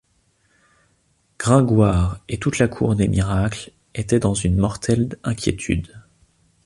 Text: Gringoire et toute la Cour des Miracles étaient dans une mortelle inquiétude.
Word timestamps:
Gringoire 1.37 2.21
et 2.27 2.39
toute 2.39 2.57
la 2.57 2.67
Cour 2.67 2.95
des 2.95 3.07
Miracles 3.07 3.71
étaient 3.93 4.17
dans 4.17 4.33
une 4.33 4.57
mortelle 4.57 5.15
inquiétude. 5.23 5.95